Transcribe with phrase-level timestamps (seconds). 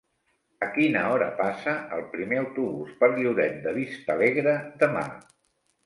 [0.67, 5.11] A quina hora passa el primer autobús per Lloret de Vistalegre demà?